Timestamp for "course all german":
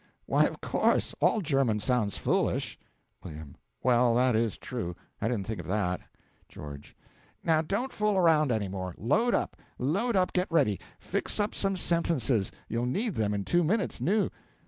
0.61-1.79